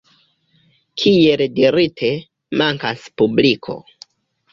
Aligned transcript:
Kiel 1.01 1.43
dirite, 1.59 2.09
mankas 2.63 3.05
publiko. 3.23 3.77